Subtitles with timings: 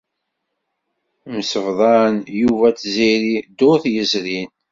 [1.35, 4.49] Msebḍan Yuba d Tiziri ddurt yezrin.